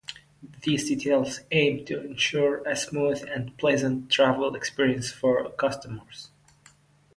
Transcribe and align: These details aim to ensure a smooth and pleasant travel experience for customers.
These 0.63 0.87
details 0.89 1.41
aim 1.51 1.85
to 1.85 2.01
ensure 2.03 2.67
a 2.67 2.75
smooth 2.75 3.23
and 3.29 3.55
pleasant 3.59 4.09
travel 4.09 4.55
experience 4.55 5.11
for 5.11 5.47
customers. 5.51 6.31